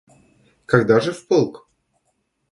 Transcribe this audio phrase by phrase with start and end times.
[0.65, 1.69] Когда же в полк?